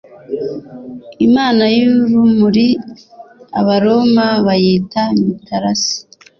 imana 1.27 1.63
y’urumuri. 1.75 2.67
abaroma 3.59 4.25
bayita 4.45 5.01
mitarasi 5.23 5.95